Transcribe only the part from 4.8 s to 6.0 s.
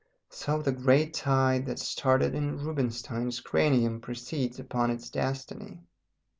its destiny.